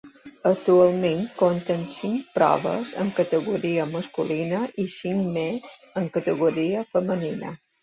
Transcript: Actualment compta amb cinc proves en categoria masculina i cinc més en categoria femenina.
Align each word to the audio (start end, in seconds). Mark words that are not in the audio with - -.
Actualment 0.51 1.19
compta 1.41 1.75
amb 1.81 1.91
cinc 1.95 2.31
proves 2.37 2.95
en 3.03 3.13
categoria 3.21 3.87
masculina 3.93 4.63
i 4.87 4.89
cinc 4.97 5.31
més 5.39 5.79
en 6.03 6.11
categoria 6.19 6.85
femenina. 6.99 7.57